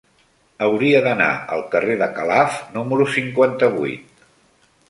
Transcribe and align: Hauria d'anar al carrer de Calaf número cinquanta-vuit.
Hauria 0.67 1.01
d'anar 1.07 1.27
al 1.57 1.61
carrer 1.75 1.99
de 2.01 2.09
Calaf 2.17 2.57
número 2.79 3.07
cinquanta-vuit. 3.19 4.29